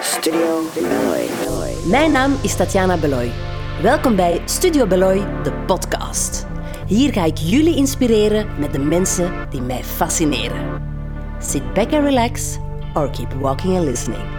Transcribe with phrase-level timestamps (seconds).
[0.00, 1.74] Studio Beloy.
[1.86, 3.32] Mijn naam is Tatjana Beloy.
[3.82, 6.46] Welkom bij Studio Beloy, de podcast.
[6.86, 10.82] Hier ga ik jullie inspireren met de mensen die mij fascineren.
[11.38, 12.56] Sit back and relax,
[12.94, 14.33] or keep walking and listening.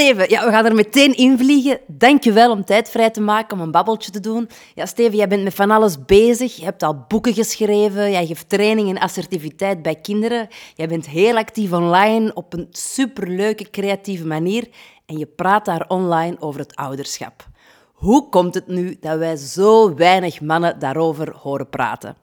[0.00, 1.78] Steven, ja, we gaan er meteen in vliegen.
[1.86, 4.48] Dank je wel om tijd vrij te maken om een babbeltje te doen.
[4.74, 6.56] Ja, Steven, jij bent met van alles bezig.
[6.56, 8.10] Je hebt al boeken geschreven.
[8.10, 10.48] Jij geeft training in assertiviteit bij kinderen.
[10.74, 14.68] Jij bent heel actief online op een superleuke, creatieve manier.
[15.06, 17.48] En je praat daar online over het ouderschap.
[17.92, 22.16] Hoe komt het nu dat wij zo weinig mannen daarover horen praten?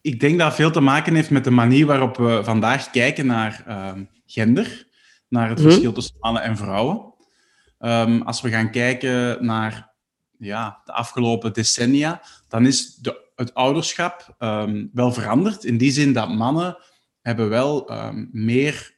[0.00, 3.62] Ik denk dat veel te maken heeft met de manier waarop we vandaag kijken naar
[3.66, 4.86] ehm, gender
[5.28, 7.14] naar het verschil tussen mannen en vrouwen.
[7.86, 9.94] Ehm, als we gaan kijken naar
[10.38, 15.64] ja, de afgelopen decennia, dan is de, het ouderschap um, wel veranderd.
[15.64, 16.76] In die zin dat mannen
[17.20, 18.96] hebben wel um, meer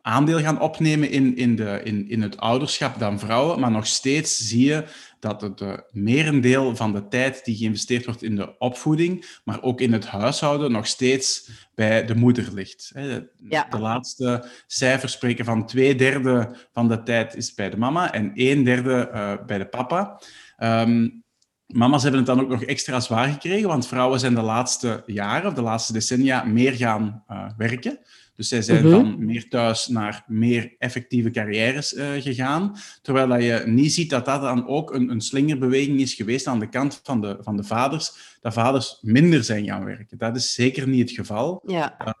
[0.00, 3.60] aandeel gaan opnemen in, in, de, in, in het ouderschap dan vrouwen.
[3.60, 4.84] Maar nog steeds zie je
[5.26, 9.80] dat het uh, merendeel van de tijd die geïnvesteerd wordt in de opvoeding, maar ook
[9.80, 12.90] in het huishouden, nog steeds bij de moeder ligt.
[12.94, 18.32] De laatste cijfers spreken van twee derde van de tijd is bij de mama en
[18.34, 20.20] een derde uh, bij de papa.
[20.58, 21.24] Um,
[21.66, 25.48] mama's hebben het dan ook nog extra zwaar gekregen, want vrouwen zijn de laatste jaren
[25.48, 27.98] of de laatste decennia meer gaan uh, werken.
[28.36, 28.94] Dus zij zijn mhm.
[28.94, 32.76] van meer thuis naar meer effectieve carrières uh, gegaan.
[33.02, 36.58] Terwijl dat je niet ziet dat dat dan ook een, een slingerbeweging is geweest aan
[36.60, 40.18] de kant van de, van de vaders, dat vaders minder zijn gaan werken.
[40.18, 41.62] Dat is zeker niet het geval.
[41.66, 41.96] Ja.
[42.00, 42.12] Uh,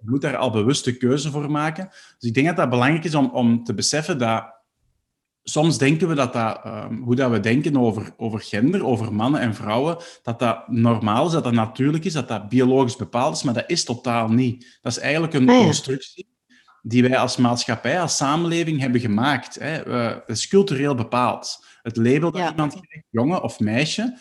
[0.00, 1.88] je moet daar al bewuste keuze voor maken.
[2.18, 4.59] Dus ik denk dat dat belangrijk is om, om te beseffen dat
[5.42, 9.40] soms denken we dat, dat um, hoe dat we denken over, over gender, over mannen
[9.40, 13.42] en vrouwen, dat dat normaal is, dat dat natuurlijk is, dat dat biologisch bepaald is,
[13.42, 14.78] maar dat is totaal niet.
[14.82, 16.28] Dat is eigenlijk een ah, constructie
[16.82, 19.54] die wij als maatschappij, als samenleving hebben gemaakt.
[19.54, 19.92] Hè.
[19.92, 21.64] het is cultureel bepaald.
[21.82, 24.18] Het label dat iemand krijgt, jongen of meisje,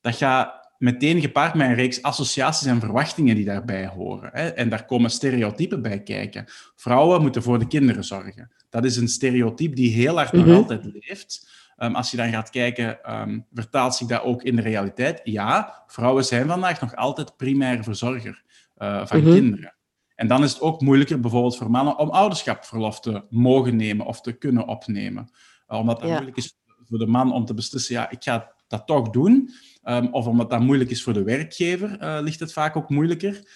[0.00, 4.30] dat gaat meteen gepaard met een reeks associaties en verwachtingen die daarbij horen.
[4.32, 4.48] Hè.
[4.48, 6.44] En daar komen stereotypen bij kijken.
[6.74, 8.50] Vrouwen moeten voor de kinderen zorgen.
[8.70, 10.54] Dat is een stereotype die heel hard nog mhm.
[10.54, 11.54] altijd leeft.
[11.78, 15.20] Um, als je dan gaat kijken, um, vertaalt zich dat ook in de realiteit?
[15.24, 18.42] Ja, vrouwen zijn vandaag nog altijd primaire verzorger
[18.78, 19.32] uh, van mhm.
[19.32, 19.74] kinderen.
[20.14, 24.20] En dan is het ook moeilijker bijvoorbeeld voor mannen om ouderschapverlof te mogen nemen of
[24.20, 25.30] te kunnen opnemen.
[25.68, 26.58] Uh, omdat het moeilijk is
[26.88, 29.50] voor de man om te beslissen, ja, ik ga dat toch doen.
[29.84, 33.48] Um, of omdat dat moeilijk is voor de werkgever, uh, ligt het vaak ook moeilijker.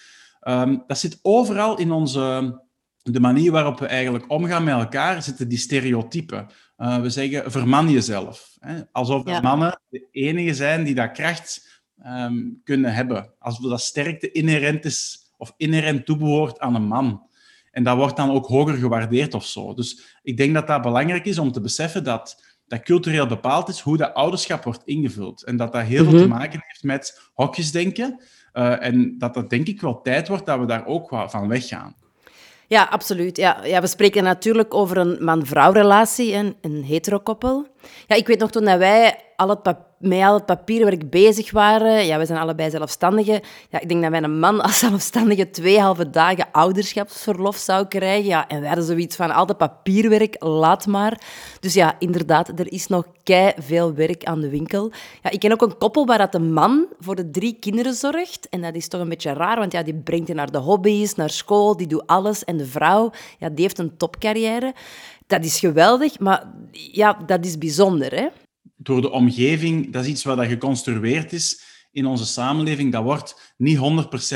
[0.87, 2.59] dat zit overal in onze
[3.03, 6.47] de manier waarop we eigenlijk omgaan met elkaar, zitten die stereotypen.
[6.77, 8.55] Uh, we zeggen, verman jezelf.
[8.59, 8.81] Hè?
[8.91, 13.33] Alsof mannen de enige zijn die dat kracht um, kunnen hebben.
[13.39, 17.29] Alsof dat sterkte inherent is of inherent toebehoort aan een man.
[17.71, 19.73] En dat wordt dan ook hoger gewaardeerd of zo.
[19.73, 23.79] Dus ik denk dat dat belangrijk is om te beseffen dat dat cultureel bepaald is
[23.79, 25.43] hoe dat ouderschap wordt ingevuld.
[25.43, 26.37] En dat dat heel veel te mhm.
[26.37, 28.21] maken heeft met hokjesdenken.
[28.53, 31.95] Uh, en dat dat denk ik wel tijd wordt dat we daar ook van weggaan.
[32.67, 33.37] Ja, absoluut.
[33.37, 37.67] Ja, ja, we spreken natuurlijk over een man-vrouw relatie, een, een heterokoppel.
[38.07, 39.63] Ja, ik weet nog toen dat wij al het
[40.01, 42.05] met al het papierwerk bezig waren.
[42.05, 43.41] Ja, we zijn allebei zelfstandigen.
[43.69, 48.25] Ja, ik denk dat mijn man als zelfstandige twee halve dagen ouderschapsverlof zou krijgen.
[48.25, 51.21] Ja, en wij hadden zoiets van, al het papierwerk, laat maar.
[51.59, 54.91] Dus ja, inderdaad, er is nog kei veel werk aan de winkel.
[55.23, 58.49] Ja, ik ken ook een koppel waar dat de man voor de drie kinderen zorgt.
[58.49, 61.15] En dat is toch een beetje raar, want ja, die brengt je naar de hobby's,
[61.15, 62.43] naar school, die doet alles.
[62.43, 64.73] En de vrouw, ja, die heeft een topcarrière.
[65.31, 68.27] Dat is geweldig, maar ja, dat is bijzonder, hè?
[68.83, 71.61] door de omgeving, dat is iets wat geconstrueerd is
[71.91, 72.91] in onze samenleving.
[72.91, 73.77] Dat wordt niet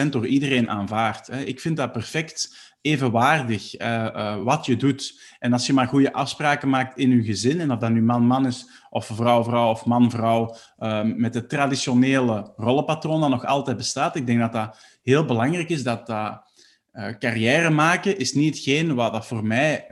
[0.05, 1.29] 100% door iedereen aanvaard.
[1.45, 5.21] Ik vind dat perfect evenwaardig, uh, uh, wat je doet.
[5.39, 8.45] En als je maar goede afspraken maakt in je gezin, en of dat nu man-man
[8.45, 14.25] is, of vrouw-vrouw, of man-vrouw, ehm, met het traditionele rollenpatroon dat nog altijd bestaat, ik
[14.25, 16.53] denk dat dat heel belangrijk is, dat dat
[16.93, 19.87] uh, carrière maken is niet hetgeen wat dat voor mij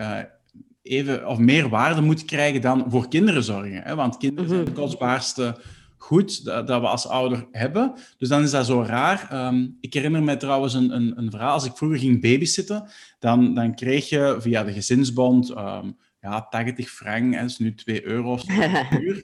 [0.84, 3.82] even of meer waarde moet krijgen dan voor kinderen zorgen.
[3.84, 3.96] Hè?
[3.96, 4.80] Want kinderen zijn het mhm.
[4.80, 5.58] kostbaarste
[5.98, 7.94] goed dat, dat, we als ouder hebben.
[8.18, 9.28] Dus dan is dat zo raar.
[9.30, 11.54] Ehm, ik herinner me trouwens een, een, een, verhaal.
[11.54, 12.90] Als ik vroeger ging babysitten,
[13.20, 18.06] dan, dan kreeg je via de gezinsbond um, ja, 80 frank, dat is nu 2
[18.06, 18.40] euro
[18.90, 19.24] per uur.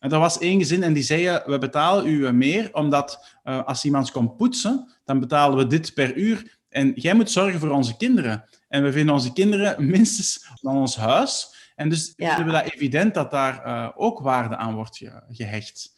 [0.00, 3.84] En er was één gezin en die zeiden, we betalen u meer, omdat uh, als
[3.84, 6.53] iemand komt poetsen, dan betalen we dit per uur.
[6.74, 8.44] En jij moet zorgen voor onze kinderen.
[8.68, 11.54] En we vinden onze kinderen minstens dan ons huis.
[11.74, 12.34] En dus ja.
[12.34, 15.94] vinden we dat evident dat daar uh, ook waarde aan wordt ge gehecht.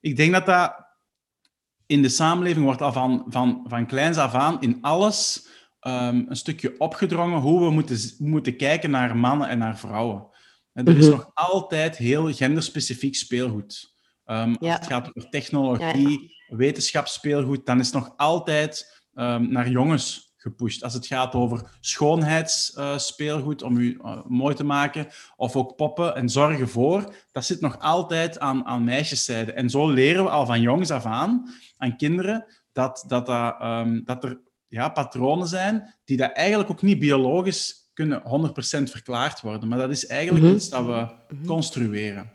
[0.00, 0.86] Ik denk dat dat
[1.86, 5.48] in de samenleving wordt al van, van, van kleins af aan in alles
[5.80, 10.26] um, een stukje opgedrongen hoe we moeten, moeten kijken naar mannen en naar vrouwen.
[10.72, 11.16] En er is mhm.
[11.16, 13.94] nog altijd heel genderspecifiek speelgoed.
[14.26, 14.70] Um, ja.
[14.70, 20.82] Als het gaat over technologie, ja, wetenschapsspeelgoed, dan is nog altijd um, naar jongens gepusht.
[20.82, 25.06] Als het gaat over schoonheidsspeelgoed uh, om u uh, mooi te maken,
[25.36, 29.52] of ook poppen en zorgen voor, dat zit nog altijd aan, aan meisjeszijde.
[29.52, 34.04] En zo leren we al van jongs af aan, aan kinderen, dat, dat, dat, um,
[34.04, 38.22] dat er ja, patronen zijn die dat eigenlijk ook niet biologisch kunnen 100%
[38.82, 39.68] verklaard worden.
[39.68, 40.54] Maar dat is eigenlijk mhm.
[40.54, 41.46] iets dat we mhm.
[41.46, 42.30] construeren.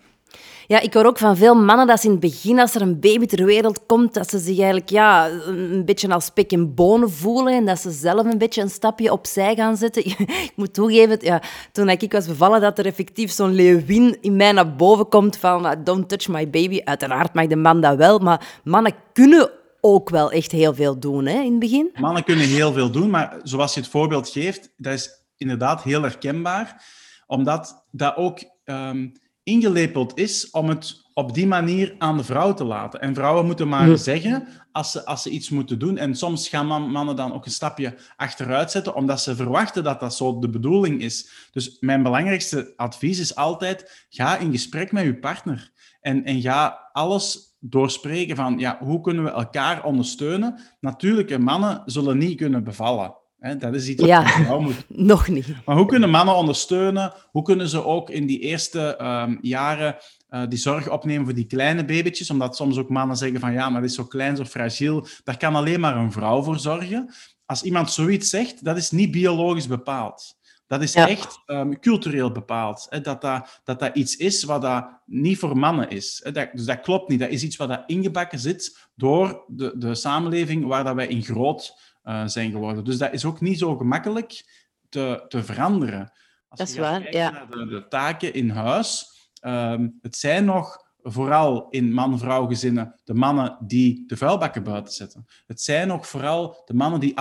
[0.67, 2.99] Ja, ik hoor ook van veel mannen dat ze in het begin, als er een
[2.99, 7.11] baby ter wereld komt, dat ze zich eigenlijk ja, een beetje als pik en bonen
[7.11, 10.05] voelen en dat ze zelf een beetje een stapje opzij gaan zetten.
[10.47, 11.41] ik moet toegeven, ja,
[11.71, 15.65] toen ik was bevallen, dat er effectief zo'n leeuwin in mij naar boven komt van
[15.65, 16.81] ah, don't touch my baby.
[16.83, 19.51] Uiteraard mag de man dat wel, maar mannen kunnen
[19.81, 21.91] ook wel echt heel veel doen hè, in het begin.
[21.93, 26.01] Mannen kunnen heel veel doen, maar zoals je het voorbeeld geeft, dat is inderdaad heel
[26.01, 26.83] herkenbaar,
[27.27, 29.13] omdat dat ook um,
[29.49, 33.01] ingelepeld is om het op die manier aan de vrouw te laten.
[33.01, 35.97] En vrouwen moeten maar zeggen als ze, als ze iets moeten doen.
[35.97, 40.15] En soms gaan mannen dan ook een stapje achteruit zetten, omdat ze verwachten dat dat
[40.15, 41.47] zo de bedoeling is.
[41.51, 45.71] Dus mijn belangrijkste advies is altijd, ga in gesprek met je partner.
[46.01, 50.59] En, en ga alles doorspreken van, ja, hoe kunnen we elkaar ondersteunen?
[50.79, 53.18] Natuurlijk, mannen zullen niet kunnen bevallen.
[53.39, 53.57] Hè?
[53.57, 54.85] Dat is iets wat vrouw moet.
[55.11, 55.47] Nog niet.
[55.65, 57.13] Maar hoe kunnen mannen ondersteunen?
[57.31, 59.95] Hoe kunnen ze ook in die eerste um, jaren
[60.29, 62.29] uh, die zorg opnemen voor die kleine babytjes?
[62.29, 65.07] Omdat soms ook mannen zeggen van ja, maar dat is zo klein, zo fragiel.
[65.23, 67.13] Daar kan alleen maar een vrouw voor zorgen.
[67.45, 70.37] Als iemand zoiets zegt, dat is niet biologisch bepaald.
[70.67, 72.87] Dat is echt um, cultureel bepaald.
[72.89, 73.01] Hè?
[73.01, 76.19] Dat, dat, dat dat iets is wat dat niet voor mannen is.
[76.23, 76.31] Hè?
[76.31, 77.19] Dat, dus dat klopt niet.
[77.19, 81.23] Dat is iets wat dat ingebakken zit door de, de samenleving waar dat wij in
[81.23, 82.83] groot uh, zijn geworden.
[82.83, 84.43] Dus dat is ook niet zo gemakkelijk
[84.89, 86.11] te, te veranderen.
[86.47, 87.31] Als dat is waar, ja.
[87.31, 89.05] Naar de, de, taken in huis,
[89.41, 95.25] um, het zijn nog vooral in man-vrouw gezinnen de mannen die de vuilbakken buiten zetten.
[95.47, 97.17] Het zijn nog vooral de mannen die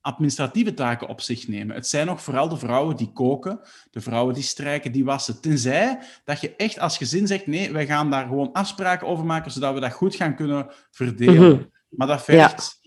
[0.00, 1.74] administratieve taken op zich nemen.
[1.74, 5.40] Het zijn nog vooral de vrouwen die koken, de vrouwen die strijken, die wassen.
[5.40, 9.50] Tenzij dat je echt als gezin zegt, nee, wij gaan daar gewoon afspraken over maken,
[9.50, 11.52] zodat we dat goed gaan kunnen verdelen.
[11.52, 11.64] Mhm.
[11.88, 12.77] Maar dat vergt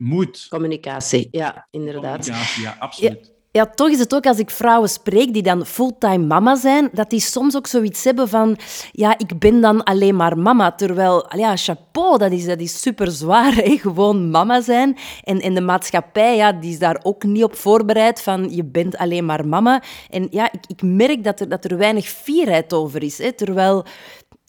[0.00, 0.46] moet.
[0.48, 2.24] Communicatie, ja, inderdaad.
[2.24, 3.38] Communicatie, ja, absoluut.
[3.52, 7.10] Ja, toch is het ook als ik vrouwen spreek die dan fulltime mama zijn, dat
[7.10, 8.58] die soms ook zoiets hebben van,
[8.92, 10.72] ja, ik ben dan alleen maar mama.
[10.72, 13.76] Terwijl, ja, chapeau, dat is, dat is super zwaar, hè?
[13.76, 14.96] gewoon mama zijn.
[15.24, 18.96] En, en de maatschappij, ja, die is daar ook niet op voorbereid van, je bent
[18.96, 19.82] alleen maar mama.
[20.10, 23.18] En ja, ik, ik merk dat er, dat er weinig fierheid over is.
[23.18, 23.32] Hè?
[23.32, 23.84] Terwijl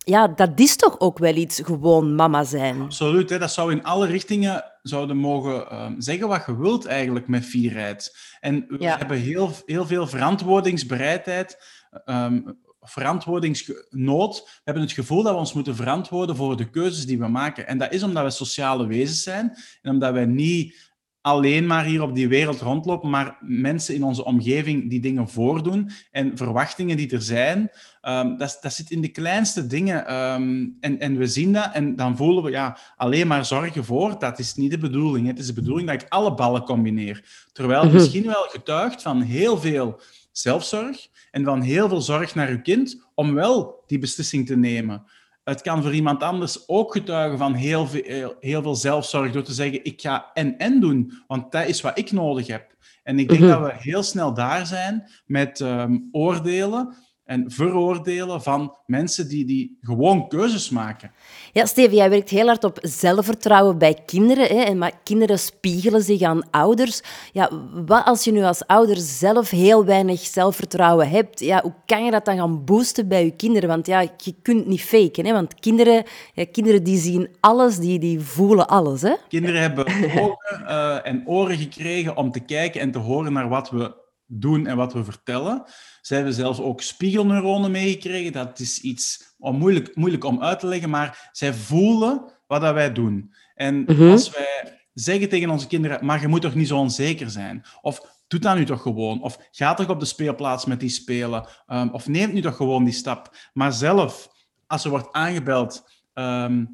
[0.04, 2.82] ja, dat is toch ook wel iets, gewoon mama zijn.
[2.82, 3.40] Absoluut, hè?
[3.40, 8.18] dat zou in alle richtingen zouden mogen um, zeggen wat je wilt eigenlijk met fierheid.
[8.40, 11.58] En we hebben heel, heel veel verantwoordingsbereidheid,
[12.06, 14.42] um, verantwoordingsnood.
[14.44, 17.68] We hebben het gevoel dat we ons moeten verantwoorden voor de keuzes die we maken.
[17.68, 20.92] En dat is omdat we sociale wezens zijn en omdat wij niet
[21.22, 25.90] alleen maar hier op die wereld rondlopen, maar mensen in onze omgeving die dingen voordoen
[26.12, 30.14] en verwachtingen die er zijn, um, dat, dat zit in de kleinste dingen.
[30.14, 34.20] Um, en, en we zien dat en dan voelen we, ja, alleen maar zorgen voor,
[34.20, 35.28] dat is niet de bedoeling.
[35.28, 37.48] Het is de bedoeling dat ik alle ballen combineer.
[37.54, 38.02] Terwijl het mhm.
[38.02, 40.00] misschien wel getuigt van heel veel
[40.32, 45.04] zelfzorg en van heel veel zorg naar uw kind om wel die beslissing te nemen.
[45.44, 49.54] Het kan voor iemand anders ook getuigen van heel veel, heel veel zelfzorg door te
[49.54, 52.76] zeggen, ik ga en-en doen, want dat is wat ik nodig heb.
[53.04, 53.50] En ik denk mhm.
[53.50, 59.78] dat we heel snel daar zijn met um, oordelen en veroordelen van mensen die, die
[59.82, 61.12] gewoon keuzes maken.
[61.52, 64.48] Ja, Steven, jij werkt heel hard op zelfvertrouwen bij kinderen.
[64.48, 64.64] Hè?
[64.64, 67.02] En maar kinderen spiegelen zich aan ouders.
[67.32, 67.50] Ja,
[67.86, 71.40] wat als je nu als ouder zelf heel weinig zelfvertrouwen hebt?
[71.40, 73.70] Ja, hoe kan je dat dan gaan boosten bij je kinderen?
[73.70, 75.26] Want ja, je kunt niet faken.
[75.26, 75.34] Hè?
[75.34, 79.02] Want kinderen, ja, kinderen die zien alles, die, die voelen alles.
[79.02, 79.14] Hè?
[79.28, 79.86] Kinderen hebben
[80.22, 84.00] ogen uh, en oren gekregen om te kijken en te horen naar wat we
[84.34, 85.64] doen en wat we vertellen.
[86.02, 88.32] Ze hebben zelfs ook spiegelneuronen meegekregen.
[88.32, 92.94] Dat is iets moeilijk, moeilijk om uit te leggen, maar zij voelen wat dat wij
[92.94, 93.34] doen.
[93.56, 94.12] En mhm.
[94.12, 97.64] als wij zeggen tegen onze kinderen, maar je moet toch niet zo onzeker zijn?
[97.82, 99.22] Of doe dat nu toch gewoon?
[99.22, 101.48] Of ga toch op de speelplaats met die spelen?
[101.68, 103.36] Um, of neem nu toch gewoon die stap?
[103.54, 104.30] Maar zelf
[104.68, 106.66] als er wordt aangebeld, ehm,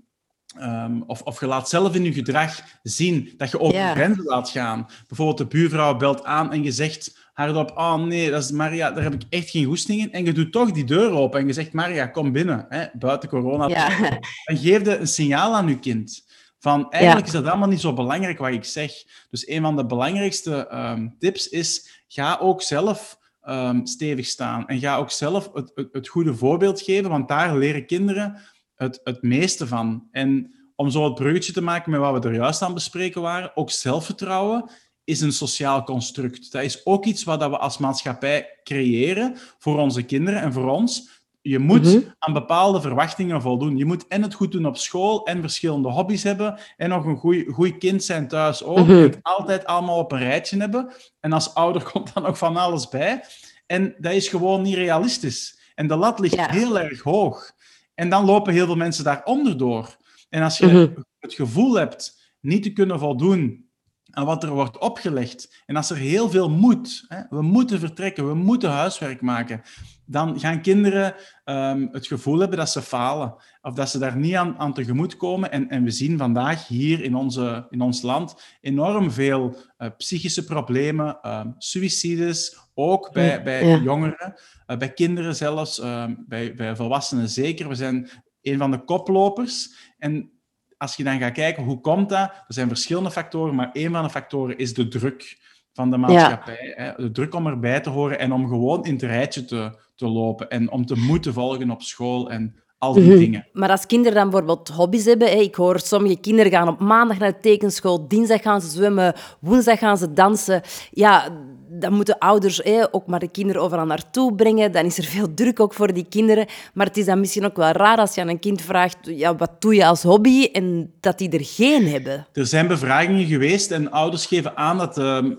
[0.55, 3.93] ehm, of, of je laat zelf in je gedrag zien dat je over Ja.
[3.93, 4.87] grenzen laat gaan.
[5.07, 9.03] Bijvoorbeeld de buurvrouw belt aan en je zegt hardop, oh nee, dat is Maria, daar
[9.03, 10.11] heb ik echt geen goesting in.
[10.11, 13.29] En je doet toch die deur open en je zegt, Maria, kom binnen, hè, buiten
[13.29, 13.67] corona.
[13.67, 13.99] Ja.
[14.45, 16.25] Dan geef je een signaal aan je kind.
[16.59, 18.91] Van, eigenlijk is dat allemaal niet zo belangrijk wat ik zeg.
[19.29, 24.67] Dus een van de belangrijkste ehm, tips is, ga ook zelf ehm, stevig staan.
[24.67, 28.41] En ga ook zelf het, het, het goede voorbeeld geven, want daar leren kinderen
[28.75, 30.07] het, het meeste van.
[30.11, 33.51] En om zo het bruggetje te maken met wat we er juist aan bespreken waren,
[33.55, 34.69] ook zelfvertrouwen
[35.07, 36.51] is een sociaal construct.
[36.51, 41.15] Dat is ook iets wat we als maatschappij creëren voor onze kinderen en voor ons.
[41.41, 41.99] Je moet Mhm.
[42.19, 43.77] aan bepaalde verwachtingen voldoen.
[43.77, 47.17] Je moet en het goed doen op school en verschillende hobby's hebben en nog een
[47.53, 48.77] goed kind zijn thuis ook.
[48.77, 48.91] Mhm.
[48.91, 50.93] En het altijd allemaal op een rijtje hebben.
[51.19, 53.23] En als ouder komt dan nog van alles bij.
[53.65, 55.59] En dat is gewoon niet realistisch.
[55.75, 56.49] En de lat ligt Ja.
[56.51, 57.51] heel erg hoog.
[57.95, 59.97] En dan lopen heel veel mensen daaronder door.
[60.29, 60.87] En als je Mhm.
[61.19, 63.66] het gevoel hebt niet te kunnen voldoen
[64.11, 68.27] aan wat er wordt opgelegd, en als er heel veel moet, hè, we moeten vertrekken,
[68.27, 69.61] we moeten huiswerk maken,
[70.05, 74.35] dan gaan kinderen ehm, het gevoel hebben dat ze falen of dat ze daar niet
[74.35, 75.51] aan, aan tegemoet komen.
[75.51, 80.43] En, en we zien vandaag hier in, onze, in ons land enorm veel eh, psychische
[80.43, 84.33] problemen, ehm suicides, ook bij, Ja, bij jongeren,
[84.65, 87.67] eh, bij kinderen zelfs, ehm, bij, bij volwassenen zeker.
[87.67, 88.09] We zijn
[88.41, 89.75] een van de koplopers.
[89.97, 90.31] En
[90.77, 92.29] als je dan gaat kijken, hoe komt dat?
[92.29, 95.37] Er zijn verschillende factoren, maar een van de factoren is de druk
[95.73, 96.73] van de maatschappij.
[96.75, 96.93] Hè?
[96.95, 100.49] De druk om erbij te horen en om gewoon in het rijtje te, te lopen
[100.49, 103.17] en om te moeten volgen op school en al die Mhm.
[103.17, 103.47] dingen.
[103.53, 107.17] Maar als kinderen dan bijvoorbeeld hobby's hebben, hè, ik hoor sommige kinderen gaan op maandag
[107.17, 110.61] naar de tekenschool, dinsdag gaan ze zwemmen, woensdag gaan ze dansen.
[110.91, 111.29] Ja,
[111.69, 114.71] dan moeten ouders hè, ook maar de kinderen overal naartoe brengen.
[114.71, 116.45] Dan is er veel druk ook voor die kinderen.
[116.73, 119.35] Maar het is dan misschien ook wel raar als je aan een kind vraagt, ja,
[119.35, 120.43] wat doe je als hobby?
[120.51, 122.27] En dat die er geen hebben.
[122.33, 125.31] Er zijn bevragingen geweest en ouders geven aan dat, ehm,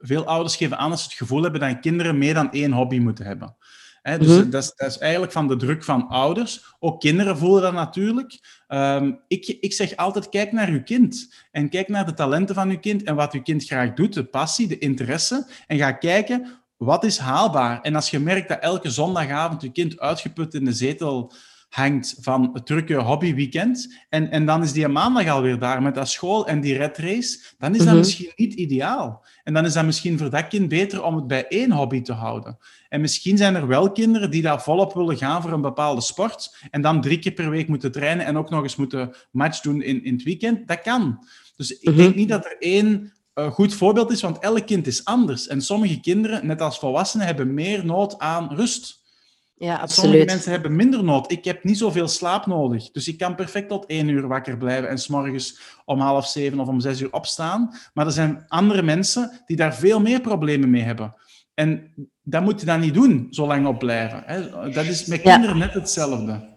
[0.00, 2.98] veel ouders geven aan dat ze het gevoel hebben dat kinderen meer dan één hobby
[2.98, 3.56] moeten hebben.
[4.14, 4.50] Dus Mhm.
[4.50, 6.64] dat, is, dat is eigenlijk van de druk van ouders.
[6.78, 8.38] Ook kinderen voelen dat natuurlijk.
[8.68, 11.34] Ehm, ik, ik zeg altijd, kijk naar uw kind.
[11.50, 14.24] En kijk naar de talenten van uw kind en wat uw kind graag doet, de
[14.24, 15.46] passie, de interesse.
[15.66, 16.46] En ga kijken,
[16.76, 17.80] wat is haalbaar?
[17.80, 21.32] En als je merkt dat elke zondagavond je kind uitgeput in de zetel
[21.68, 26.08] hangt van het drukke hobbyweekend, en, en dan is die maandag alweer daar met dat
[26.08, 27.96] school en die red race, dan is dat Mhm.
[27.96, 29.26] misschien niet ideaal.
[29.44, 32.12] En dan is dat misschien voor dat kind beter om het bij één hobby te
[32.12, 32.58] houden.
[32.88, 36.56] En misschien zijn er wel kinderen die daar volop willen gaan voor een bepaalde sport
[36.70, 39.82] en dan drie keer per week moeten trainen en ook nog eens moeten match doen
[39.82, 40.68] in, in het weekend.
[40.68, 41.26] Dat kan.
[41.56, 41.96] Dus ik Mhm.
[41.96, 45.46] denk niet dat er één eh, goed voorbeeld is, want elk kind is anders.
[45.46, 49.04] En sommige kinderen, net als volwassenen, hebben meer nood aan rust.
[49.58, 50.26] Ja, Sommige absoluut.
[50.26, 51.30] mensen hebben minder nood.
[51.32, 52.90] Ik heb niet zoveel slaap nodig.
[52.90, 56.68] Dus ik kan perfect tot één uur wakker blijven en s'morgens om half zeven of
[56.68, 57.70] om zes uur opstaan.
[57.94, 61.14] Maar er zijn andere mensen die daar veel meer problemen mee hebben.
[61.54, 64.24] En dat moet je dan niet doen, zo lang op blijven.
[64.72, 65.32] Dat is met Ja.
[65.32, 66.54] kinderen net hetzelfde.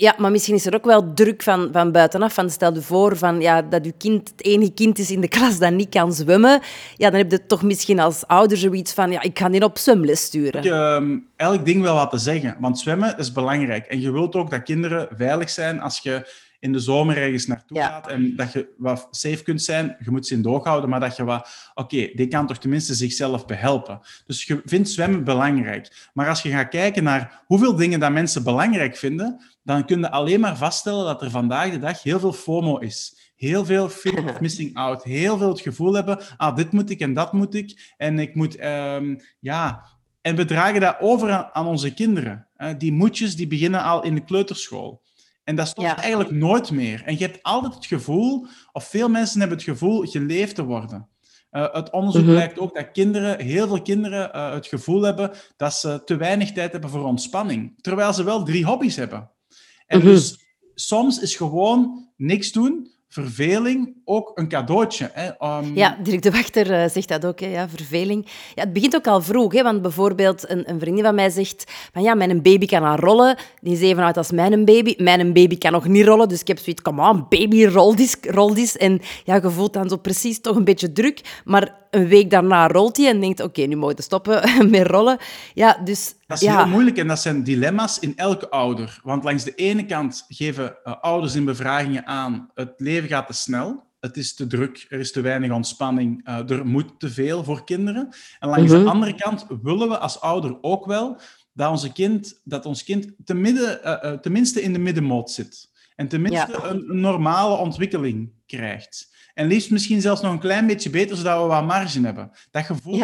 [0.00, 2.34] Ja, maar misschien is er ook wel druk van, van buitenaf.
[2.34, 5.28] Van stel je voor van, ja, dat je kind het enige kind is in de
[5.28, 6.60] klas dat niet kan zwemmen.
[6.96, 9.78] Ja, dan heb je toch misschien als ouder zoiets van, ja, ik ga die op
[9.78, 10.64] zwemles sturen.
[10.64, 13.86] Ik, ehm, elk ding wel wat te zeggen, want zwemmen is belangrijk.
[13.86, 16.28] En je wilt ook dat kinderen veilig zijn als je
[16.60, 17.86] in de zomer ergens naartoe Ja.
[17.88, 19.96] gaat en dat je wat safe kunt zijn.
[20.04, 21.70] Je moet ze in doog houden, maar dat je wat...
[21.74, 24.00] Oké, die kan toch tenminste zichzelf behelpen.
[24.26, 26.10] Dus je vindt zwemmen belangrijk.
[26.12, 30.10] Maar als je gaat kijken naar hoeveel dingen dat mensen belangrijk vinden, dan kun je
[30.10, 33.32] alleen maar vaststellen dat er vandaag de dag heel veel FOMO is.
[33.36, 35.02] Heel veel fear of missing out.
[35.04, 37.94] Heel veel het gevoel hebben, ah, dit moet ik en dat moet ik.
[37.96, 39.84] En ik moet, ehm, ja...
[40.20, 42.46] En we dragen dat over aan, aan onze kinderen.
[42.56, 45.02] Eh, die moedjes die beginnen al in de kleuterschool.
[45.44, 45.96] En dat stopt Ja.
[45.96, 47.02] eigenlijk nooit meer.
[47.04, 51.08] En je hebt altijd het gevoel, of veel mensen hebben het gevoel, geleefd te worden.
[51.50, 52.30] Eh, het onderzoek Mhm.
[52.30, 56.52] blijkt ook dat kinderen, heel veel kinderen eh, het gevoel hebben dat ze te weinig
[56.52, 57.82] tijd hebben voor ontspanning.
[57.82, 59.30] Terwijl ze wel drie hobby's hebben.
[59.86, 60.06] En Mhm.
[60.06, 60.38] dus
[60.74, 65.10] soms is gewoon niks doen, verveling, ook een cadeautje.
[65.12, 65.28] Hè?
[65.38, 68.26] Ehm, Ja, Dirk de Wachter eh, zegt dat ook, hè, ja, verveling.
[68.54, 71.72] Ja, het begint ook al vroeg, hè, want bijvoorbeeld een, een vriendin van mij zegt
[71.92, 73.36] van ja, mijn baby kan aan rollen.
[73.60, 74.94] Die is even oud als mijn baby.
[74.96, 78.54] Mijn baby kan nog niet rollen, dus ik heb zoiets, kom aan, baby, rol rol.
[78.76, 82.68] En ja, je voelt dan zo precies toch een beetje druk, maar een week daarna
[82.68, 85.18] rolt hij en denkt, oké, nu moet je stoppen met rollen.
[85.54, 86.14] Ja, dus...
[86.26, 86.56] Dat is ja.
[86.56, 89.00] heel moeilijk en dat zijn dilemma's in elke ouder.
[89.02, 93.32] Want langs de ene kant geven eh, ouders in bevragingen aan: het leven gaat te
[93.32, 97.44] snel, het is te druk, er is te weinig ontspanning, eh, er moet te veel
[97.44, 98.08] voor kinderen.
[98.38, 98.82] En langs Mhm.
[98.82, 101.20] de andere kant willen we als ouder ook wel
[101.52, 105.70] dat, onze kind, dat ons kind te tenminste in de middenmoot zit.
[105.96, 109.09] En tenminste een normale ontwikkeling krijgt.
[109.34, 112.30] En liefst misschien zelfs nog een klein beetje beter, zodat we wat marge hebben.
[112.50, 113.02] Dat gevoel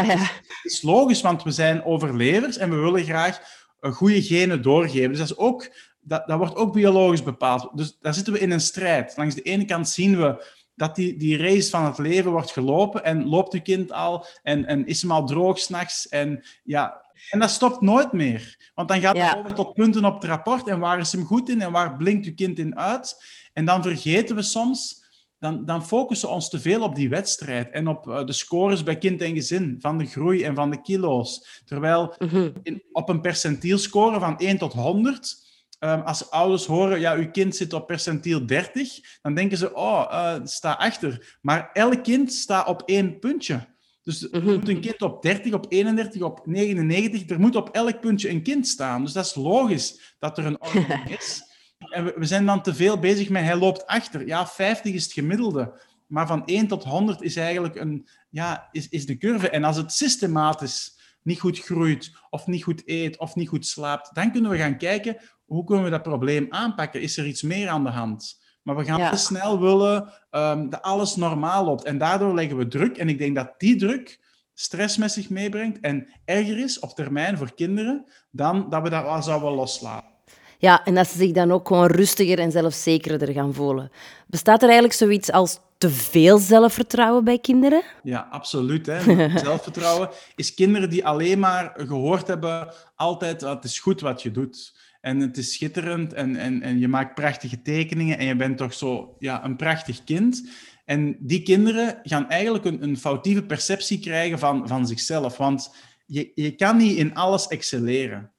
[0.62, 3.40] Is, logisch, want we zijn overlevers en we willen graag
[3.80, 5.08] een goede genen doorgeven.
[5.08, 7.70] Dus dat, is ook, dat, dat wordt ook biologisch bepaald.
[7.74, 9.16] Dus daar zitten we in een strijd.
[9.16, 13.04] Langs de ene kant zien we dat die, die race van het leven wordt gelopen
[13.04, 16.08] en loopt uw kind al en, en is hem al droog s'nachts.
[16.08, 18.70] En, ja, en dat stopt nooit meer.
[18.74, 21.48] Want dan gaat het over tot punten op het rapport en waar is hem goed
[21.48, 23.24] in en waar blinkt uw kind in uit.
[23.52, 25.04] En dan vergeten we soms
[25.38, 28.82] dan, dan focussen we ons te veel op die wedstrijd en op eh, de scores
[28.82, 31.62] bij kind en gezin, van de groei en van de kilo's.
[31.64, 32.50] Terwijl mhm.
[32.62, 35.44] in, op een percentielscore van 1 tot 100,
[35.80, 40.06] um, als ouders horen, ja, uw kind zit op percentiel 30, dan denken ze, oh,
[40.10, 41.38] uh, sta achter.
[41.40, 43.74] Maar elk kind staat op één puntje.
[44.02, 44.52] Dus er mhm.
[44.52, 48.42] moet een kind op 30, op 31, op 99, er moet op elk puntje een
[48.42, 49.02] kind staan.
[49.02, 51.42] Dus dat is logisch dat er een ordening is.
[51.78, 54.26] En we, zijn dan te veel bezig met hij loopt achter.
[54.26, 55.80] Ja, 50 is het gemiddelde.
[56.06, 59.50] Maar van 1 tot 100 is eigenlijk een, ja, is, is de curve.
[59.50, 64.14] En als het systematisch niet goed groeit, of niet goed eet, of niet goed slaapt,
[64.14, 67.00] dan kunnen we gaan kijken hoe kunnen we dat probleem aanpakken.
[67.00, 68.44] Is er iets meer aan de hand?
[68.62, 71.84] Maar we gaan te snel willen um, dat alles normaal loopt.
[71.84, 72.96] En daardoor leggen we druk.
[72.96, 74.20] En ik denk dat die druk
[74.54, 79.02] stress met zich meebrengt en erger is op termijn voor kinderen dan dat we dat
[79.02, 80.15] wel zouden loslaten.
[80.58, 83.90] Ja, en dat ze zich dan ook gewoon rustiger en zelfzekerder gaan voelen.
[84.26, 87.82] Bestaat er eigenlijk zoiets als te veel zelfvertrouwen bij kinderen?
[88.02, 88.86] Ja, absoluut.
[88.86, 89.00] Hè.
[89.38, 94.74] Zelfvertrouwen is kinderen die alleen maar gehoord hebben altijd, het is goed wat je doet.
[95.00, 98.74] En het is schitterend en, en, en je maakt prachtige tekeningen en je bent toch
[98.74, 100.48] zo ja, een prachtig kind.
[100.84, 105.36] En die kinderen gaan eigenlijk een, een foutieve perceptie krijgen van, van zichzelf.
[105.36, 105.74] Want
[106.06, 108.30] je, je kan niet in alles excelleren.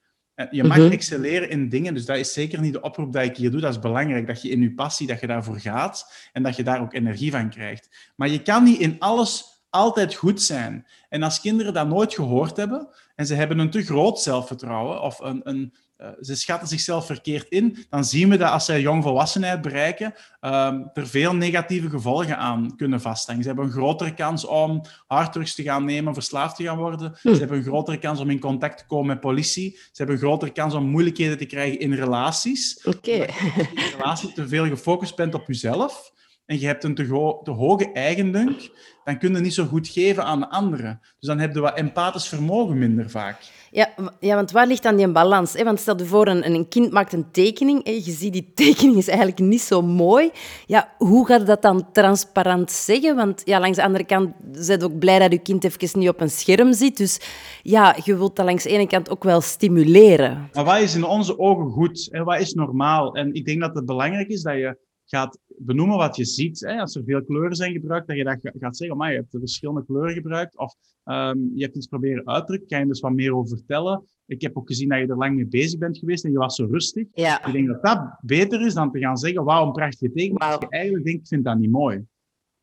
[0.50, 0.90] Je mag mhm.
[0.90, 3.60] excelleren in dingen, dus dat is zeker niet de oproep dat ik hier doe.
[3.60, 6.62] Dat is belangrijk, dat je in je passie, dat je daarvoor gaat en dat je
[6.62, 8.12] daar ook energie van krijgt.
[8.16, 10.86] Maar je kan niet in alles altijd goed zijn.
[11.08, 15.18] En als kinderen dat nooit gehoord hebben en ze hebben een te groot zelfvertrouwen of
[15.18, 19.62] een, een, uh, ze schatten zichzelf verkeerd in, dan zien we dat als zij jongvolwassenheid
[19.62, 23.42] bereiken, um, er veel negatieve gevolgen aan kunnen vasthangen.
[23.42, 27.18] Ze hebben een grotere kans om harddrugs te gaan nemen, verslaafd te gaan worden.
[27.22, 27.32] Hm.
[27.32, 29.70] Ze hebben een grotere kans om in contact te komen met politie.
[29.76, 32.80] Ze hebben een grotere kans om moeilijkheden te krijgen in relaties.
[32.84, 33.26] Oké.
[33.26, 36.12] Als je in relatie te veel gefocust bent op jezelf,
[36.48, 37.04] en je hebt een te,
[37.42, 38.70] te hoge eigendunk,
[39.04, 41.00] dan kun je niet zo goed geven aan anderen.
[41.18, 43.36] Dus dan heb je wat empathisch vermogen minder vaak.
[43.70, 43.88] Ja,
[44.20, 45.62] ja want waar ligt dan die balans?
[45.62, 48.96] Want stel je voor, een, een kind maakt een tekening en je ziet die tekening
[48.96, 50.30] is eigenlijk niet zo mooi.
[50.66, 53.16] Ja, hoe gaat dat dan transparant zeggen?
[53.16, 56.20] Want ja, langs de andere kant zijn ook blij dat je kind even niet op
[56.20, 56.96] een scherm zit.
[56.96, 57.20] Dus
[57.62, 60.48] ja, je wilt dat langs de ene kant ook wel stimuleren.
[60.52, 63.14] Maar wat is in onze ogen goed en wat is normaal?
[63.14, 66.60] En ik denk dat het belangrijk is dat je gaat benoemen wat je ziet.
[66.60, 66.80] Hè?
[66.80, 69.84] Als er veel kleuren zijn gebruikt, dat je dat gaat zeggen, maar je hebt verschillende
[69.84, 73.56] kleuren gebruikt of um, je hebt iets proberen uitdrukken, kan je dus wat meer over
[73.56, 74.04] vertellen.
[74.26, 76.54] Ik heb ook gezien dat je er lang mee bezig bent geweest en je was
[76.54, 77.06] zo rustig.
[77.12, 77.46] Ja.
[77.46, 80.44] Ik denk dat dat beter is dan te gaan zeggen, wauw, een prachtige tekening.
[80.44, 80.62] Wow.
[80.62, 82.06] Je eigenlijk denkt, ik vind dat niet mooi.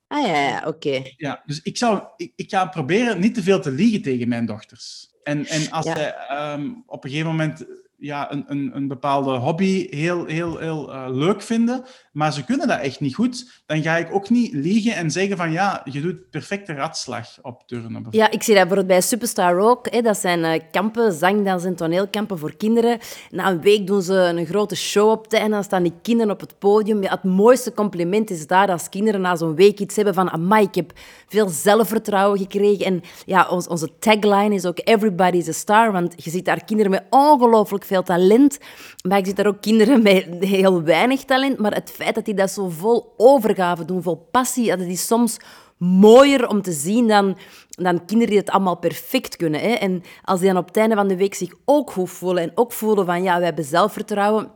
[0.07, 1.01] Ah ja, ja oké.
[1.17, 4.45] Ja, dus ik, zou, ik, ik ga proberen niet te veel te liegen tegen mijn
[4.45, 5.13] dochters.
[5.23, 5.95] En, en als ja.
[5.95, 6.13] zij
[6.53, 7.65] um, op een gegeven moment
[7.97, 11.83] ja, een, een, een bepaalde hobby heel, heel, heel uh, leuk vinden,
[12.15, 15.37] maar ze kunnen dat echt niet goed, dan ga ik ook niet liegen en zeggen
[15.37, 18.05] van ja, je doet perfecte ratslag op turnen.
[18.09, 19.87] Ja, ik zie dat bijvoorbeeld bij Superstar Rock.
[19.89, 22.99] Hè, dat zijn uh, kampen, zangdans en toneelkampen voor kinderen.
[23.29, 26.39] Na een week doen ze een grote show op en dan staan die kinderen op
[26.39, 27.03] het podium.
[27.03, 30.75] Het mooiste compliment is daar als kinderen na zo'n week iets hebben van amai, ik
[30.75, 30.91] heb
[31.27, 32.85] veel zelfvertrouwen gekregen.
[32.85, 37.03] En ja, onze tagline is ook everybody's a star, want je ziet daar kinderen met
[37.09, 38.57] ongelooflijk veel talent.
[39.07, 41.59] Maar ik zie daar ook kinderen met heel weinig talent.
[41.59, 45.37] Maar het feit dat die dat zo vol overgave doen, vol passie, dat is soms
[45.77, 47.37] mooier om te zien dan,
[47.69, 49.59] dan kinderen die het allemaal perfect kunnen.
[49.59, 49.71] Hè?
[49.71, 52.51] En als die dan op het einde van de week zich ook goed voelen en
[52.55, 54.51] ook voelen van ja, we hebben zelfvertrouwen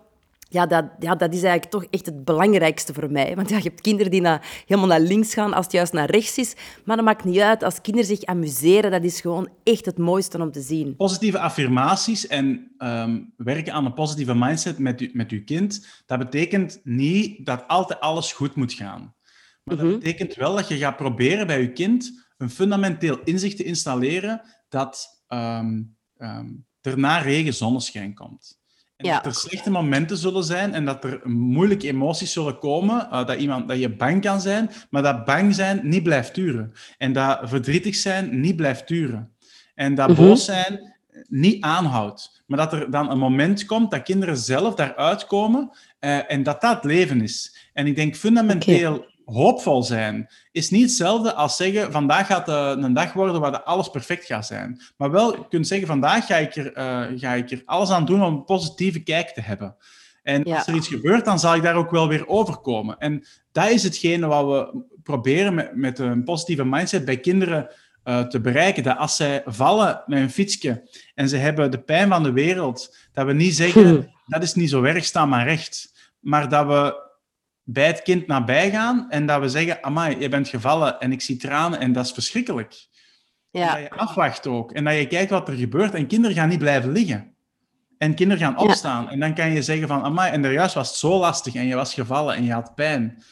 [0.50, 3.36] ja dat, ja, dat is eigenlijk toch echt het belangrijkste voor mij.
[3.36, 6.10] Want ja, je hebt kinderen die naar, helemaal naar links gaan als het juist naar
[6.10, 6.56] rechts is.
[6.86, 7.64] Maar dat maakt niet uit.
[7.64, 10.96] Als kinderen zich amuseren, dat is gewoon echt het mooiste om te zien.
[10.96, 16.20] Positieve affirmaties en ehm, werken aan een positieve mindset met, u, met uw kind, dat
[16.20, 19.16] betekent niet dat altijd alles goed moet gaan.
[19.64, 19.98] Maar dat mhm.
[19.98, 25.24] betekent wel dat je gaat proberen bij je kind een fundamenteel inzicht te installeren dat
[25.28, 28.59] um, um, er na regen zonneschijn komt.
[29.00, 29.16] En ja.
[29.16, 33.08] dat er slechte momenten zullen zijn en dat er moeilijke emoties zullen komen.
[33.12, 36.74] Uh, dat, iemand, dat je bang kan zijn, maar dat bang zijn niet blijft duren.
[36.98, 39.32] En dat verdrietig zijn niet blijft duren.
[39.76, 40.22] En dat mhm.
[40.22, 40.94] boos zijn
[41.28, 42.44] niet aanhoudt.
[42.46, 46.62] Maar dat er dan een moment komt dat kinderen zelf daaruit komen eh, en dat
[46.62, 47.68] dat leven is.
[47.74, 53.14] En ik denk fundamenteel hoopvol zijn is niet hetzelfde als zeggen vandaag gaat een dag
[53.14, 54.82] worden waar alles perfect gaat zijn.
[54.98, 58.06] Maar wel je kunt zeggen vandaag ga ik, er, eh, ga ik er alles aan
[58.06, 59.76] doen om een positieve kijk te hebben.
[60.24, 62.98] En als er iets gebeurt, dan zal ik daar ook wel weer overkomen.
[62.98, 67.70] En dat is hetgene wat we proberen met, met een positieve mindset bij kinderen
[68.04, 68.84] uh, te bereiken.
[68.84, 72.98] Dat als zij vallen met een fietsje en ze hebben de pijn van de wereld,
[73.14, 75.94] dat we niet zeggen, dat is niet zo erg, sta maar recht.
[76.20, 77.09] Maar dat we
[77.72, 81.22] bij het kind nabij gaan en dat we zeggen, amai, je bent gevallen en ik
[81.22, 82.88] zie tranen en dat is verschrikkelijk.
[83.52, 83.74] Ja.
[83.74, 86.60] dat je afwacht ook en dat je kijkt wat er gebeurt en kinderen gaan niet
[86.60, 87.34] blijven liggen.
[87.98, 90.98] En kinderen gaan opstaan en dan kan je zeggen van, amai, en juist was het
[90.98, 93.24] zo lastig en je was gevallen en je had pijn.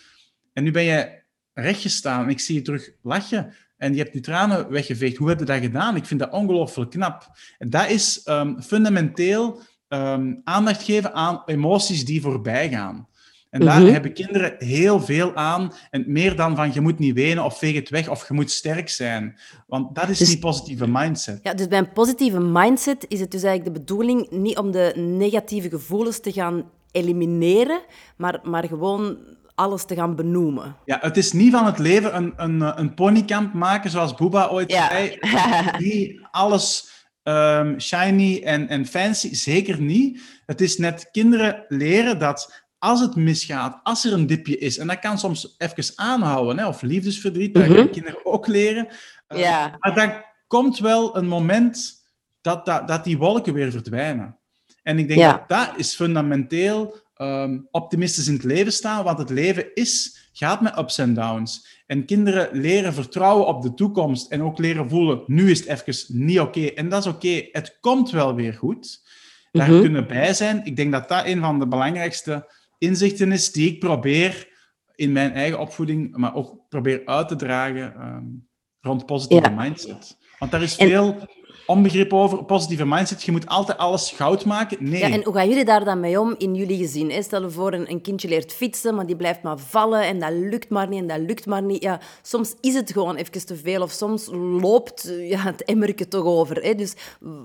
[0.53, 1.23] En nu ben je
[1.53, 5.17] rechtgestaan en ik zie je terug lachen en je hebt je tranen weggeveegd.
[5.17, 5.95] Hoe heb je dat gedaan?
[5.95, 7.27] Ik vind dat ongelooflijk knap.
[7.57, 13.07] En dat is um, fundamenteel um, aandacht geven aan emoties die voorbij gaan.
[13.49, 13.91] En daar mhm.
[13.91, 15.73] hebben kinderen heel veel aan.
[15.89, 18.51] En meer dan van je moet niet wenen of veeg het weg of je moet
[18.51, 19.39] sterk zijn.
[19.67, 21.39] Want dat is dus, die positieve mindset.
[21.43, 24.93] Ja, dus bij een positieve mindset is het dus eigenlijk de bedoeling niet om de
[24.95, 27.81] negatieve gevoelens te gaan elimineren,
[28.17, 29.17] maar, maar gewoon
[29.55, 30.75] alles te gaan benoemen.
[30.85, 34.71] Ja, het is niet van het leven een, een, een ponykamp maken, zoals Booba ooit
[34.71, 35.17] zei.
[35.85, 40.21] Niet alles um, shiny en, en fancy, zeker niet.
[40.45, 44.87] Het is net kinderen leren dat als het misgaat, als er een dipje is, en
[44.87, 47.89] dat kan soms even aanhouden, hè, of liefdesverdriet, dat gaan mhm.
[47.89, 48.87] kinderen ook leren.
[49.29, 49.75] Uh, ja.
[49.79, 50.13] Maar dan
[50.47, 52.03] komt wel een moment
[52.41, 54.37] dat, dat, dat die wolken weer verdwijnen.
[54.83, 59.29] En ik denk dat dat is fundamenteel um, optimistisch in het leven staan, want het
[59.29, 61.81] leven is, gaat met ups en downs.
[61.85, 66.17] En kinderen leren vertrouwen op de toekomst en ook leren voelen, nu is het even
[66.17, 66.65] niet oké.
[66.65, 69.05] En dat is oké, het komt wel weer goed.
[69.51, 69.81] Daar mhm.
[69.81, 70.61] kunnen bij zijn.
[70.65, 74.55] Ik denk dat dat een van de belangrijkste inzichten is die ik probeer
[74.95, 80.17] in mijn eigen opvoeding, maar ook probeer uit te dragen um, rond positieve mindset.
[80.39, 81.27] Want daar is veel
[81.67, 83.23] onbegrip over, positieve mindset.
[83.23, 84.77] Je moet altijd alles goud maken.
[84.79, 84.99] Nee.
[84.99, 87.23] Ja, en hoe gaan jullie daar dan mee om in jullie gezin?
[87.23, 90.31] Stel je voor, een, een, kindje leert fietsen, maar die blijft maar vallen en dat
[90.31, 91.83] lukt maar niet en dat lukt maar niet.
[91.83, 94.27] Ja, soms is het gewoon even te veel of soms
[94.61, 96.63] loopt ja, het emmerke toch over.
[96.63, 96.75] Hè?
[96.75, 96.93] Dus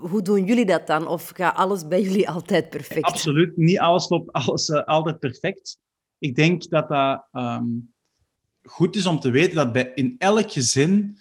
[0.00, 1.06] hoe doen jullie dat dan?
[1.06, 3.04] Of gaat alles bij jullie altijd perfect?
[3.04, 5.78] Absoluut, niet alles loopt alles, uh, altijd perfect.
[6.18, 7.92] Ik denk dat dat um,
[8.62, 11.18] goed is om te weten dat bij, in elk gezin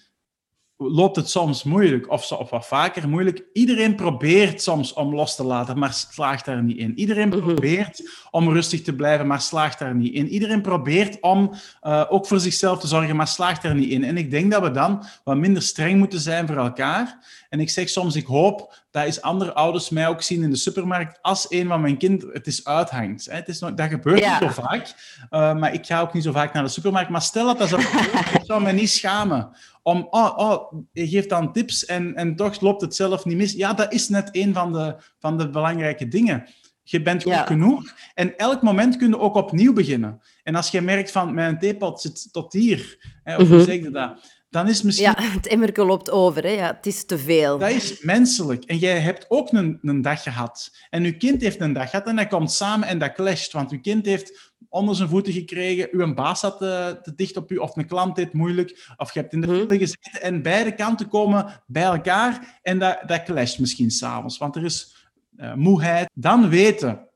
[0.90, 3.44] loopt het soms moeilijk, of, of wat vaker moeilijk.
[3.54, 7.00] Iedereen probeert soms om los te laten, maar slaagt daar niet in.
[7.00, 7.40] Iedereen mhm.
[7.40, 10.28] probeert om rustig te blijven, maar slaagt daar niet in.
[10.28, 14.04] Iedereen probeert om uh, ook voor zichzelf te zorgen, maar slaagt daar niet in.
[14.04, 17.20] En ik denk dat we dan wat minder streng moeten zijn voor elkaar.
[17.50, 20.56] En ik zeg soms, ik hoop dat is andere ouders mij ook zien in de
[20.56, 23.28] supermarkt als een van mijn kinderen het is uithangt.
[23.32, 24.94] Het is nog, dat gebeurt niet zo vaak,
[25.32, 27.10] uh, maar ik ga ook niet zo vaak naar de supermarkt.
[27.10, 29.50] Maar stel dat dat zou gebeuren, ik zou me niet schamen
[29.84, 33.52] om, oh, oh, je geeft dan tips en, en toch loopt het zelf niet mis.
[33.52, 36.48] Ja, dat is net een van de, van de belangrijke dingen.
[36.84, 40.22] Je bent goed genoeg en elk moment kun je ook opnieuw beginnen.
[40.44, 43.66] En als je merkt van, mijn theepot zit tot hier, hè, of hoe mhm.
[43.66, 44.40] zeg je dat?
[44.50, 45.14] Dan is misschien...
[45.18, 46.50] Ja, het emmerke loopt over, hè?
[46.50, 47.58] Ja, het is te veel.
[47.58, 48.64] Dat is menselijk.
[48.64, 50.72] En jij hebt ook een, een dag gehad.
[50.90, 53.52] En je kind heeft een dag gehad en dat komt samen en dat clasht.
[53.52, 55.88] Want je kind heeft onder zijn voeten gekregen.
[55.92, 59.14] Uw baas zat te, eh, te, dicht op u, of een klant deed moeilijk, of
[59.14, 59.56] je hebt in de mhm.
[59.56, 60.22] file gezeten.
[60.22, 65.10] En beide kanten komen bij elkaar en dat, dat clasht misschien s'avonds, want er is
[65.38, 66.10] uh, moeheid.
[66.14, 67.08] Dan weten,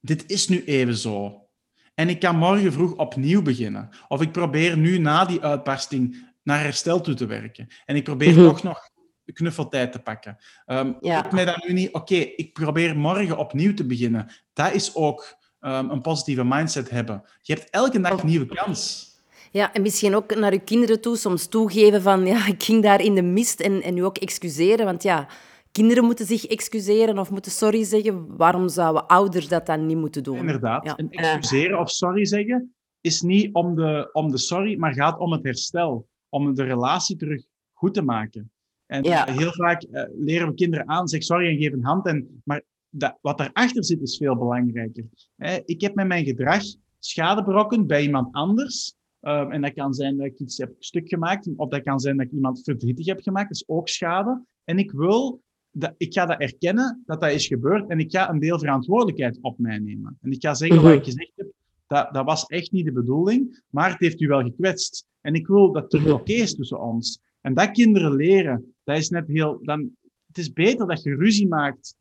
[0.00, 1.46] dit is nu even zo.
[1.94, 3.88] En ik kan morgen vroeg opnieuw beginnen.
[4.08, 7.68] Of ik probeer nu na die uitbarsting naar herstel toe te werken.
[7.84, 8.90] En ik probeer mm toch nog
[9.32, 10.36] knuffeltijd te pakken.
[10.66, 11.24] Um, ja.
[11.24, 14.30] Ik mij dat nu niet, oké, ik probeer morgen opnieuw te beginnen.
[14.52, 17.22] Dat is ook um, een positieve mindset hebben.
[17.40, 19.10] Je hebt elke dag een nieuwe kans.
[19.50, 23.00] Ja, en misschien ook naar je kinderen toe soms toegeven van ja, ik ging daar
[23.00, 24.84] in de mist en, en nu ook excuseren.
[24.84, 25.28] Want ja,
[25.72, 28.36] kinderen moeten zich excuseren of moeten sorry zeggen.
[28.36, 30.36] Waarom zouden ouders dat dan niet moeten doen?
[30.36, 30.84] Inderdaad.
[30.84, 30.96] Ja.
[30.96, 35.32] En excuseren of sorry zeggen is niet om de, om de sorry, maar gaat om
[35.32, 36.08] het herstel.
[36.28, 38.50] Om de relatie terug goed te maken.
[38.86, 39.30] En ja.
[39.30, 42.06] heel vaak uh, leren we kinderen aan, zeg sorry en geef een hand.
[42.06, 42.62] En, maar
[42.94, 45.04] dat, wat daarachter zit, is veel belangrijker.
[45.64, 46.62] Ik heb met mijn gedrag
[46.98, 48.94] schade berokkend bij iemand anders.
[49.20, 52.16] Ehm, en dat kan zijn dat ik iets heb stuk gemaakt, of dat kan zijn
[52.16, 53.48] dat ik iemand verdrietig heb gemaakt.
[53.48, 54.44] Dat is ook schade.
[54.64, 58.30] En ik wil, dat, ik ga dat erkennen dat dat is gebeurd en ik ga
[58.30, 60.18] een deel verantwoordelijkheid op mij nemen.
[60.20, 61.52] En ik ga zeggen wat ik gezegd heb,
[61.86, 65.06] dat, dat was echt niet de bedoeling, maar het heeft u wel gekwetst.
[65.20, 67.20] En ik wil dat het oké is tussen ons.
[67.40, 69.90] En dat kinderen leren, dat is net heel, dan
[70.26, 71.96] het is beter dat je ruzie maakt,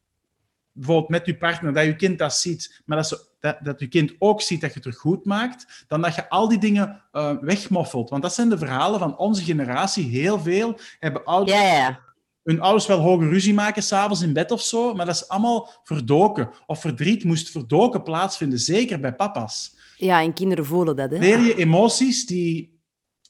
[0.73, 3.87] bijvoorbeeld met je partner, dat je kind dat ziet, maar dat, ze, dat, dat je
[3.87, 7.01] kind ook ziet dat je het er goed maakt, dan dat je al die dingen
[7.11, 8.09] uh, wegmoffelt.
[8.09, 10.09] Want dat zijn de verhalen van onze generatie.
[10.09, 11.57] Heel veel hebben ouders...
[11.57, 11.99] Ja, ja.
[12.43, 15.69] Hun ouders wel hoge ruzie maken, s'avonds in bed of zo, maar dat is allemaal
[15.83, 16.49] verdoken.
[16.65, 19.75] Of verdriet moest verdoken plaatsvinden, zeker bij papa's.
[19.97, 21.17] Ja, en kinderen voelen dat, hè?
[21.17, 22.79] Leer je emoties, die,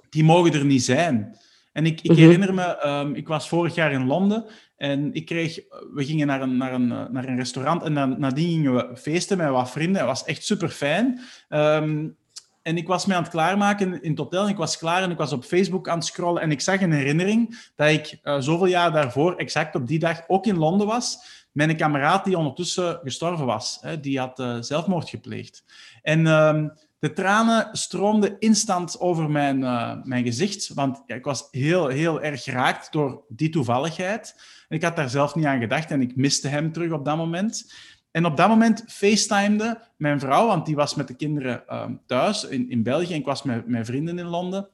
[0.10, 1.38] die mogen er niet zijn.
[1.74, 4.46] En ik, ik herinner me, um, ik was vorig jaar in Londen
[4.82, 5.60] en ik kreeg,
[5.94, 9.38] we gingen naar een, naar een, naar een restaurant en dan, nadien gingen we feesten
[9.38, 9.98] met wat vrienden.
[9.98, 11.20] Het was echt super fijn.
[11.50, 12.18] Um,
[12.62, 14.50] en ik was mij aan het klaarmaken in het hotel.
[14.50, 16.42] Ik was klaar en ik was op Facebook aan het scrollen.
[16.42, 20.24] En ik zag een herinnering dat ik uh, zoveel jaar daarvoor, exact op die dag,
[20.28, 21.18] ook in Londen was.
[21.52, 23.78] Met een kameraad die ondertussen gestorven was.
[23.82, 25.64] Hè, die had uh, zelfmoord gepleegd.
[26.02, 30.74] En um, de tranen stroomden instant over mijn, uh, mijn gezicht.
[30.74, 34.36] Want ja, ik was heel, heel erg geraakt door die toevalligheid.
[34.68, 37.18] En ik had daar zelf niet aan gedacht en ik miste hem terug op dat
[37.18, 37.74] moment.
[38.12, 42.44] En op dat moment facetimede mijn vrouw, want die was met de kinderen uh, thuis
[42.44, 44.70] in, in België en ik was met mijn vrienden in Londen.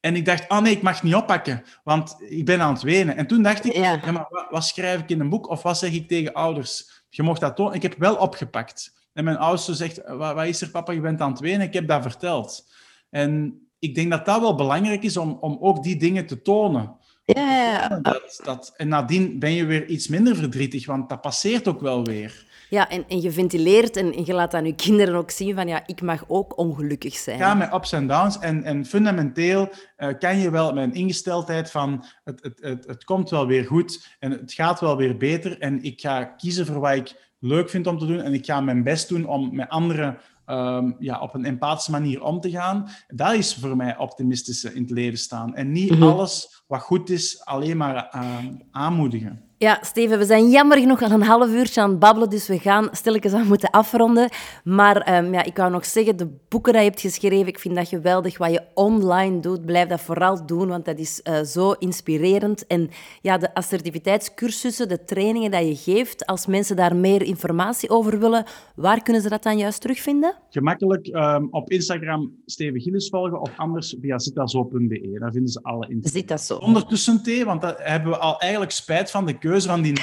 [0.00, 3.16] En ik dacht, oh nee, ik mag niet oppakken, want ik ben aan het wenen.
[3.16, 4.00] En toen dacht ik, ja.
[4.04, 7.04] ja maar wat, wat, schrijf ik in een boek of wat zeg ik tegen ouders?
[7.08, 7.74] Je mocht dat tonen.
[7.74, 8.96] Ik heb wel opgepakt.
[9.18, 11.66] En mijn oudste zegt, wat, is er papa, je bent aan het wenen.
[11.66, 12.68] Ik heb dat verteld.
[13.10, 16.96] En ik denk dat dat wel belangrijk is om, om ook die dingen te tonen.
[17.24, 21.80] Ja, Dat, dat, en nadien ben je weer iets minder verdrietig, want dat passeert ook
[21.80, 22.46] wel weer.
[22.70, 25.68] Ja, en, en je ventileert en, en je laat aan je kinderen ook zien van
[25.68, 27.38] ja, ik mag ook ongelukkig zijn.
[27.38, 28.38] Ja, met ups en downs.
[28.38, 33.04] En, en fundamenteel uh, kan je wel met een ingesteldheid van het, het, het, het
[33.04, 36.80] komt wel weer goed en het gaat wel weer beter en ik ga kiezen voor
[36.80, 39.68] wat ik leuk vind om te doen en ik ga mijn best doen om met
[39.68, 42.88] anderen um, ja, op een empathische manier om te gaan.
[43.08, 45.54] Dat is voor mij optimistische in het leven staan.
[45.54, 46.08] En niet mm -hmm.
[46.08, 48.38] alles wat goed is alleen maar uh,
[48.70, 49.47] aanmoedigen.
[49.60, 52.58] Ja, Steven, we zijn jammer genoeg nog een half uurtje aan het babbelen, dus we
[52.58, 54.28] gaan stilletjes aan moeten afronden.
[54.64, 57.74] Maar um, ja, ik wou nog zeggen, de boeken die je hebt geschreven, ik vind
[57.74, 58.38] dat geweldig.
[58.38, 62.66] Wat je online doet, blijf dat vooral doen, want dat is uh, zo inspirerend.
[62.66, 62.90] En
[63.22, 68.44] ja, de assertiviteitscursussen, de trainingen die je geeft, als mensen daar meer informatie over willen,
[68.74, 70.34] waar kunnen ze dat dan juist terugvinden?
[70.50, 75.16] Gemakkelijk um, op Instagram Steven Gilles volgen of anders via zitazo.be.
[75.18, 76.20] Daar vinden ze alle informatie.
[76.20, 76.56] Zitazo.
[76.56, 80.00] Ondertussen T, want daar hebben we al eigenlijk spijt van de keuze van die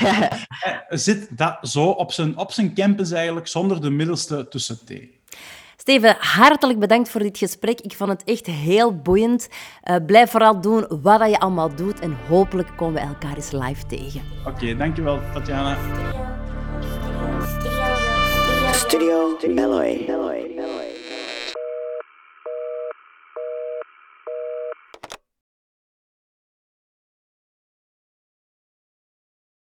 [0.89, 4.91] zit dat zo op zijn, op zijn campus eigenlijk, zonder de middelste tussen T.
[5.77, 7.81] Steven, hartelijk bedankt voor dit gesprek.
[7.81, 9.47] Ik vond het echt heel boeiend.
[9.84, 13.86] Uh, blijf vooral doen wat je allemaal doet en hopelijk komen we elkaar eens live
[13.86, 14.21] tegen.
[14.39, 15.77] Oké, okay, dankjewel Tatjana.
[18.73, 20.05] Studio Meloy.